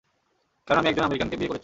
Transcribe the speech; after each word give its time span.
কারণ 0.67 0.79
আমি 0.79 0.89
একজন 0.89 1.05
আমেরিকানকে 1.05 1.37
বিয়ে 1.37 1.49
করেছি। 1.49 1.59